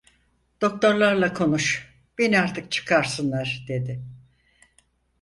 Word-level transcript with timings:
Doktorlarla 0.61 1.33
konuş, 1.33 1.93
beni 2.17 2.39
artık 2.39 2.71
çıkarsınlar 2.71 3.65
dedi. 3.67 4.01